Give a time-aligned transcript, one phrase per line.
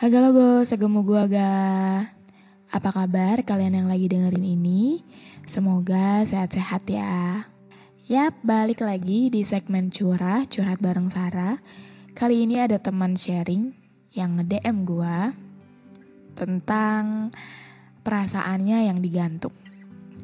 [0.00, 1.52] Haga logo, segemu gua ga.
[2.72, 5.04] Apa kabar kalian yang lagi dengerin ini?
[5.44, 7.44] Semoga sehat-sehat ya.
[8.08, 11.60] Yap, balik lagi di segmen curah, curhat bareng Sarah.
[12.16, 13.76] Kali ini ada teman sharing
[14.16, 15.36] yang nge-DM gua
[16.32, 17.28] tentang
[18.00, 19.52] perasaannya yang digantung.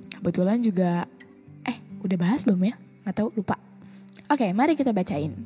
[0.09, 1.05] Kebetulan juga,
[1.69, 2.81] eh udah bahas belum ya?
[3.05, 3.61] Nggak tahu, lupa.
[4.33, 5.37] Oke, mari kita bacain.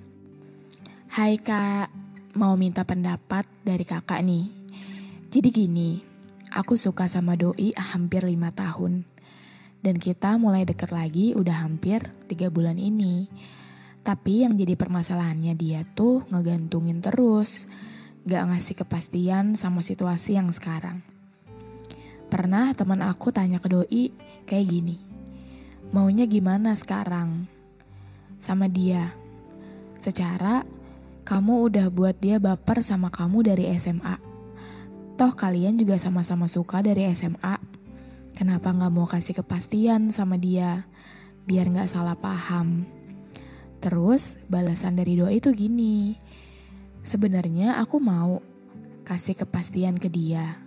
[1.10, 1.99] Hai kak,
[2.34, 4.46] mau minta pendapat dari kakak nih.
[5.30, 5.90] Jadi gini,
[6.50, 9.06] aku suka sama doi hampir lima tahun.
[9.80, 13.26] Dan kita mulai deket lagi udah hampir tiga bulan ini.
[14.04, 17.64] Tapi yang jadi permasalahannya dia tuh ngegantungin terus.
[18.28, 21.00] Gak ngasih kepastian sama situasi yang sekarang.
[22.28, 24.12] Pernah teman aku tanya ke doi
[24.44, 24.96] kayak gini.
[25.90, 27.48] Maunya gimana sekarang?
[28.36, 29.10] Sama dia.
[29.98, 30.62] Secara
[31.30, 34.18] kamu udah buat dia baper sama kamu dari SMA.
[35.14, 37.54] Toh kalian juga sama-sama suka dari SMA.
[38.34, 40.90] Kenapa gak mau kasih kepastian sama dia?
[41.46, 42.82] Biar gak salah paham.
[43.78, 46.18] Terus balasan dari doa itu gini.
[47.06, 48.42] Sebenarnya aku mau
[49.06, 50.58] kasih kepastian ke dia.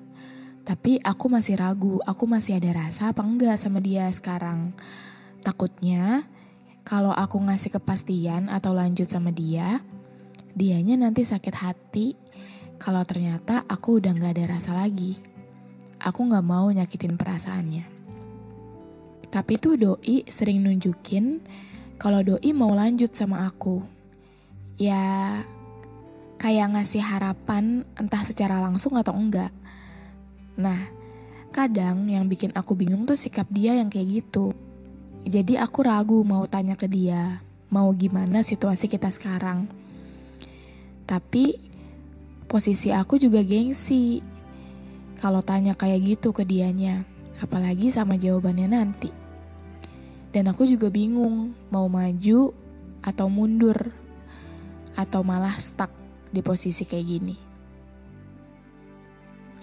[0.63, 4.71] Tapi aku masih ragu, aku masih ada rasa apa enggak sama dia sekarang.
[5.43, 6.23] Takutnya
[6.87, 9.83] kalau aku ngasih kepastian atau lanjut sama dia,
[10.53, 12.07] dianya nanti sakit hati
[12.77, 15.17] kalau ternyata aku udah gak ada rasa lagi.
[16.03, 17.85] Aku gak mau nyakitin perasaannya.
[19.33, 21.41] Tapi tuh doi sering nunjukin
[21.97, 23.81] kalau doi mau lanjut sama aku.
[24.77, 25.41] Ya
[26.37, 29.49] kayak ngasih harapan entah secara langsung atau enggak.
[30.59, 30.91] Nah,
[31.55, 34.51] kadang yang bikin aku bingung tuh sikap dia yang kayak gitu.
[35.23, 37.39] Jadi aku ragu mau tanya ke dia,
[37.71, 39.82] mau gimana situasi kita sekarang.
[41.13, 41.61] Tapi
[42.49, 44.17] posisi aku juga gengsi.
[45.21, 47.05] Kalau tanya kayak gitu ke dianya,
[47.37, 49.13] apalagi sama jawabannya nanti.
[50.33, 52.49] Dan aku juga bingung mau maju
[53.05, 53.93] atau mundur
[54.97, 55.93] atau malah stuck
[56.33, 57.37] di posisi kayak gini.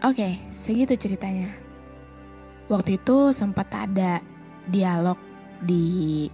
[0.07, 1.51] Oke, segitu ceritanya.
[2.71, 4.23] Waktu itu sempat ada
[4.71, 5.19] dialog
[5.59, 6.31] di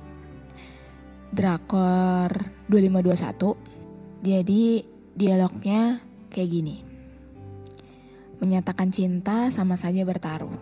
[1.32, 2.28] Drakor
[2.68, 3.56] 2521.
[4.20, 6.76] Jadi dialognya kayak gini.
[8.36, 10.52] Menyatakan cinta sama saja bertaruh.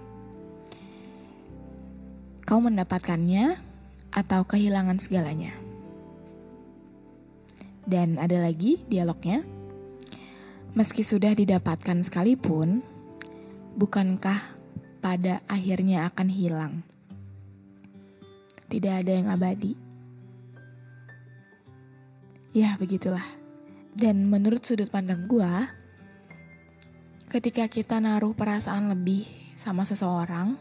[2.47, 3.59] Kau mendapatkannya
[4.15, 5.51] atau kehilangan segalanya.
[7.83, 9.43] Dan ada lagi dialognya.
[10.75, 12.83] Meski sudah didapatkan sekalipun,
[13.75, 14.39] bukankah
[15.03, 16.75] pada akhirnya akan hilang?
[18.71, 19.75] Tidak ada yang abadi.
[22.55, 23.44] Ya, begitulah.
[23.95, 25.71] Dan menurut sudut pandang gua,
[27.31, 29.23] ketika kita naruh perasaan lebih
[29.55, 30.59] sama seseorang,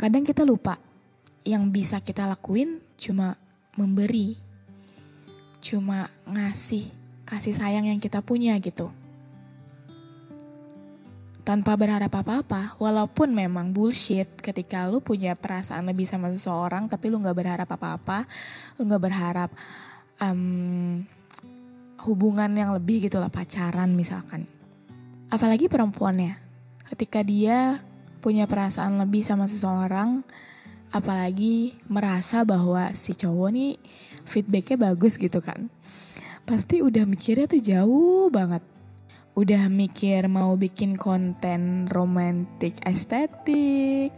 [0.00, 0.80] kadang kita lupa
[1.44, 3.36] yang bisa kita lakuin cuma
[3.76, 4.40] memberi,
[5.60, 6.88] cuma ngasih
[7.28, 8.88] kasih sayang yang kita punya gitu.
[11.46, 17.22] Tanpa berharap apa-apa, walaupun memang bullshit ketika lu punya perasaan lebih sama seseorang tapi lu
[17.22, 18.26] gak berharap apa-apa,
[18.80, 19.50] lu gak berharap
[20.18, 21.06] um,
[22.06, 24.46] hubungan yang lebih gitu lah pacaran misalkan.
[25.26, 26.38] Apalagi perempuan ya,
[26.94, 27.82] ketika dia
[28.22, 30.22] punya perasaan lebih sama seseorang,
[30.94, 33.74] apalagi merasa bahwa si cowok nih
[34.22, 35.66] feedbacknya bagus gitu kan.
[36.46, 38.62] Pasti udah mikirnya tuh jauh banget.
[39.34, 44.14] Udah mikir mau bikin konten romantik estetik.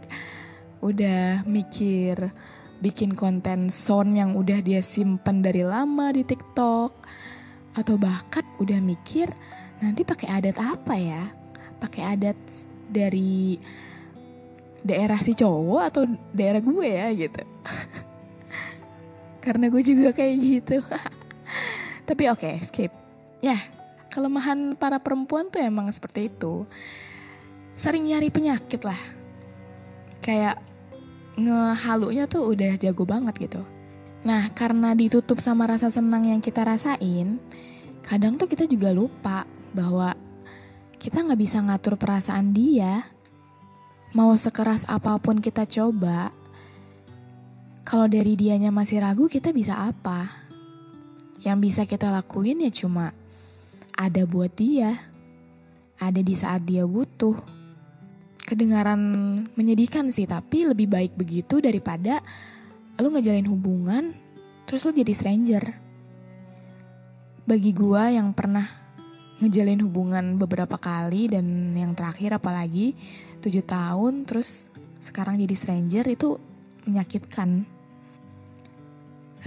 [0.79, 2.31] Udah mikir
[2.79, 6.91] bikin konten sound yang udah dia simpen dari lama di TikTok
[7.77, 9.29] atau bahkan udah mikir
[9.79, 11.23] nanti pakai adat apa ya?
[11.79, 12.37] Pakai adat
[12.89, 13.55] dari
[14.83, 17.41] daerah si cowok atau daerah gue ya gitu.
[19.45, 20.77] Karena gue juga kayak gitu.
[22.09, 22.91] Tapi oke okay, skip.
[23.39, 23.59] Ya
[24.09, 26.65] kelemahan para perempuan tuh emang seperti itu.
[27.77, 28.99] Sering nyari penyakit lah.
[30.19, 30.59] Kayak
[31.39, 33.63] ngehalunya tuh udah jago banget gitu
[34.19, 37.39] nah karena ditutup sama rasa senang yang kita rasain
[38.03, 40.17] kadang tuh kita juga lupa bahwa
[40.99, 43.07] kita nggak bisa ngatur perasaan dia.
[44.11, 46.33] Mau sekeras apa pun kita coba,
[47.87, 50.27] kalau dari dianya masih ragu kita bisa apa?
[51.39, 53.15] Yang bisa kita lakuin ya cuma
[53.95, 54.99] ada buat dia,
[55.95, 57.39] ada di saat dia butuh.
[58.43, 58.99] Kedengaran
[59.53, 62.19] menyedihkan sih, tapi lebih baik begitu daripada
[62.99, 64.11] lu ngejalin hubungan
[64.67, 65.63] terus lu jadi stranger.
[67.47, 68.67] Bagi gua yang pernah
[69.39, 72.93] ngejalin hubungan beberapa kali dan yang terakhir apalagi
[73.39, 74.67] tujuh tahun terus
[74.99, 76.35] sekarang jadi stranger itu
[76.85, 77.63] menyakitkan.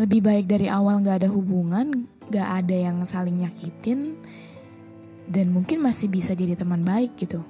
[0.00, 4.16] Lebih baik dari awal gak ada hubungan gak ada yang saling nyakitin
[5.28, 7.44] dan mungkin masih bisa jadi teman baik gitu.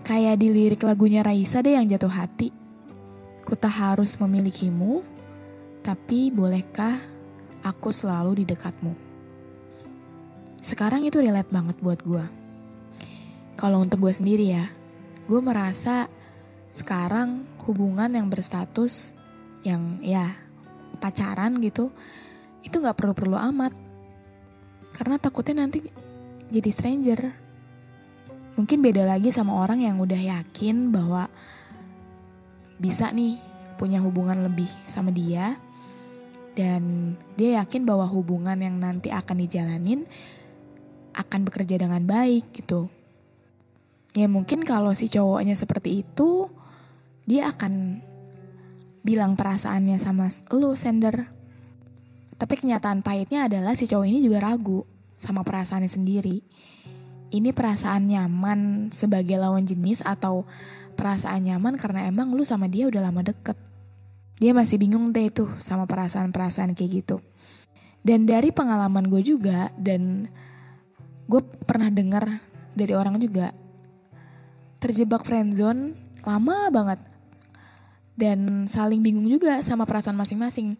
[0.00, 2.65] Kayak di lirik lagunya Raisa deh yang jatuh hati
[3.46, 5.06] ku tak harus memilikimu
[5.86, 6.98] tapi bolehkah
[7.62, 9.06] aku selalu di dekatmu
[10.66, 12.26] sekarang itu relate banget buat gue.
[13.54, 14.66] Kalau untuk gue sendiri ya,
[15.30, 16.10] gue merasa
[16.74, 19.14] sekarang hubungan yang berstatus
[19.62, 20.34] yang ya
[20.98, 21.94] pacaran gitu,
[22.66, 23.78] itu gak perlu-perlu amat.
[24.90, 25.86] Karena takutnya nanti
[26.50, 27.20] jadi stranger.
[28.58, 31.30] Mungkin beda lagi sama orang yang udah yakin bahwa
[32.76, 33.40] bisa nih
[33.76, 35.56] punya hubungan lebih sama dia
[36.56, 40.08] dan dia yakin bahwa hubungan yang nanti akan dijalanin
[41.12, 42.88] akan bekerja dengan baik gitu.
[44.16, 46.48] Ya mungkin kalau si cowoknya seperti itu,
[47.28, 48.00] dia akan
[49.04, 51.28] bilang perasaannya sama lu sender.
[52.36, 54.88] Tapi kenyataan pahitnya adalah si cowok ini juga ragu
[55.20, 56.40] sama perasaannya sendiri.
[57.32, 60.48] Ini perasaan nyaman sebagai lawan jenis atau
[60.96, 63.54] perasaan nyaman karena emang lu sama dia udah lama deket.
[64.40, 67.16] Dia masih bingung deh tuh sama perasaan-perasaan kayak gitu.
[68.00, 70.28] Dan dari pengalaman gue juga dan
[71.26, 72.40] gue pernah dengar
[72.72, 73.50] dari orang juga
[74.78, 77.00] terjebak friendzone lama banget
[78.16, 80.74] dan saling bingung juga sama perasaan masing-masing.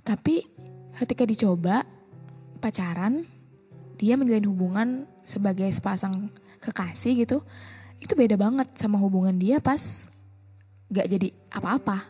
[0.00, 0.46] Tapi
[0.96, 1.84] ketika dicoba
[2.58, 3.28] pacaran,
[4.00, 4.88] dia menjalin hubungan
[5.20, 7.44] sebagai sepasang kekasih gitu,
[8.00, 10.08] itu beda banget sama hubungan dia pas
[10.90, 12.08] gak jadi apa-apa.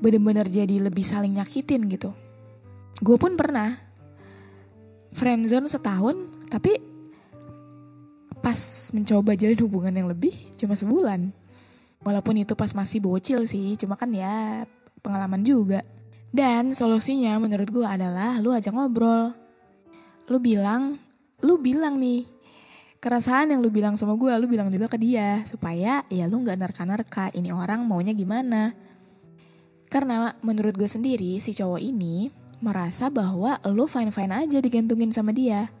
[0.00, 2.10] Bener-bener jadi lebih saling nyakitin gitu.
[3.04, 3.76] Gue pun pernah
[5.14, 6.16] friendzone setahun
[6.50, 6.78] tapi
[8.40, 8.60] pas
[8.96, 11.28] mencoba jalin hubungan yang lebih cuma sebulan
[12.00, 14.64] walaupun itu pas masih bocil sih cuma kan ya
[15.04, 15.84] pengalaman juga
[16.32, 19.36] dan solusinya menurut gue adalah lu ajak ngobrol
[20.32, 20.96] lu bilang
[21.44, 22.24] lu bilang nih
[23.00, 26.60] keresahan yang lu bilang sama gue lu bilang juga ke dia supaya ya lu nggak
[26.60, 28.76] nerka-nerka ini orang maunya gimana
[29.90, 32.30] karena menurut gue sendiri si cowok ini
[32.62, 35.72] merasa bahwa lu fine-fine aja digantungin sama dia.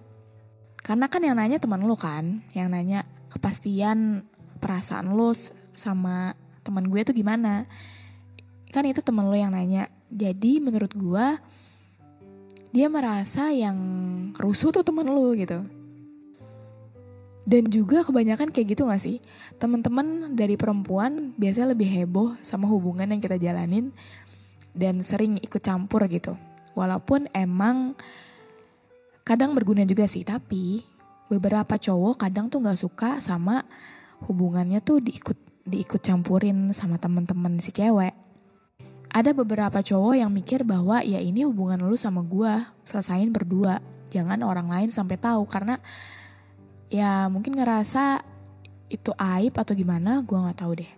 [0.80, 4.26] Karena kan yang nanya teman lu kan, yang nanya kepastian
[4.58, 5.30] perasaan lu
[5.76, 6.34] sama
[6.66, 7.68] teman gue tuh gimana.
[8.74, 9.92] Kan itu teman lu yang nanya.
[10.10, 11.26] Jadi menurut gue
[12.74, 13.78] dia merasa yang
[14.34, 15.62] rusuh tuh teman lu gitu.
[17.50, 19.18] Dan juga kebanyakan kayak gitu gak sih?
[19.58, 23.90] Teman-teman dari perempuan biasanya lebih heboh sama hubungan yang kita jalanin
[24.70, 26.38] dan sering ikut campur gitu.
[26.78, 27.98] Walaupun emang
[29.26, 30.86] kadang berguna juga sih, tapi
[31.26, 33.66] beberapa cowok kadang tuh nggak suka sama
[34.30, 38.14] hubungannya tuh diikut diikut campurin sama temen-temen si cewek.
[39.10, 43.82] Ada beberapa cowok yang mikir bahwa ya ini hubungan lu sama gue selesain berdua,
[44.14, 45.82] jangan orang lain sampai tahu karena
[46.90, 48.20] ya mungkin ngerasa
[48.90, 50.92] itu aib atau gimana, gue nggak tahu deh.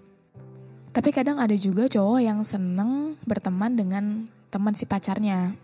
[0.92, 4.04] Tapi kadang ada juga cowok yang seneng berteman dengan
[4.52, 5.56] teman si pacarnya.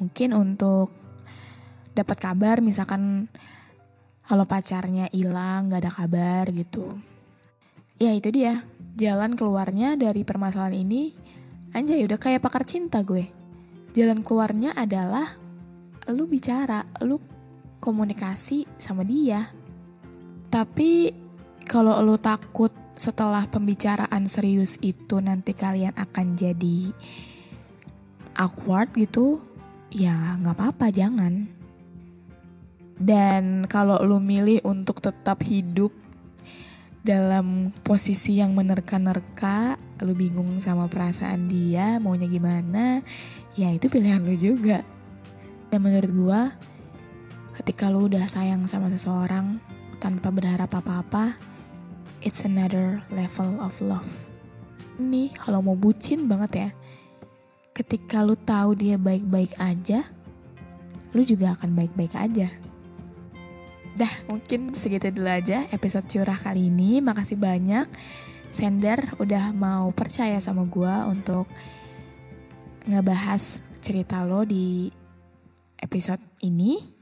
[0.00, 0.92] Mungkin untuk
[1.92, 3.28] dapat kabar misalkan
[4.24, 6.96] kalau pacarnya hilang gak ada kabar gitu.
[8.00, 8.64] Ya itu dia,
[8.96, 11.12] jalan keluarnya dari permasalahan ini
[11.76, 13.28] anjay udah kayak pakar cinta gue.
[13.92, 15.36] Jalan keluarnya adalah
[16.08, 17.20] lu bicara, lu
[17.76, 19.52] komunikasi sama dia.
[20.52, 21.08] Tapi
[21.64, 26.92] kalau lu takut setelah pembicaraan serius itu nanti kalian akan jadi
[28.36, 29.40] awkward gitu,
[29.88, 31.48] ya nggak apa-apa jangan.
[33.00, 35.90] Dan kalau lu milih untuk tetap hidup
[37.00, 43.00] dalam posisi yang menerka-nerka, lu bingung sama perasaan dia, maunya gimana,
[43.56, 44.84] ya itu pilihan lu juga.
[45.72, 46.40] Dan menurut gua,
[47.56, 49.58] ketika lu udah sayang sama seseorang
[50.02, 51.38] tanpa berharap apa-apa,
[52.26, 54.10] it's another level of love.
[54.98, 56.68] Nih, kalau mau bucin banget ya,
[57.70, 60.02] ketika lu tahu dia baik-baik aja,
[61.14, 62.50] lu juga akan baik-baik aja.
[63.94, 66.98] Dah, mungkin segitu dulu aja episode curah kali ini.
[66.98, 67.86] Makasih banyak
[68.52, 71.48] Sender udah mau percaya sama gue untuk
[72.84, 74.92] ngebahas cerita lo di
[75.80, 77.01] episode ini.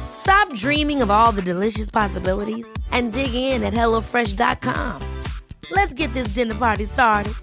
[0.21, 5.01] Stop dreaming of all the delicious possibilities and dig in at HelloFresh.com.
[5.73, 7.33] Let's get this dinner party started.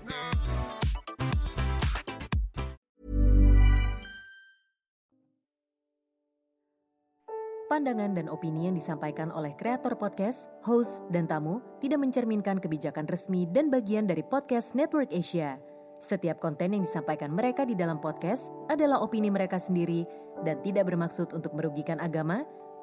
[7.67, 13.45] Pandangan dan opini yang disampaikan oleh kreator podcast, host, dan tamu tidak mencerminkan kebijakan resmi
[13.51, 15.59] dan bagian dari podcast Network Asia.
[15.99, 20.07] Setiap konten yang disampaikan mereka di dalam podcast adalah opini mereka sendiri
[20.47, 22.47] dan tidak bermaksud untuk merugikan agama,